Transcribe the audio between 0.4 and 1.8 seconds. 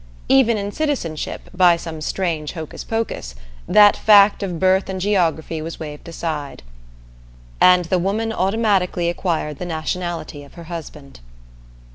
in citizenship, by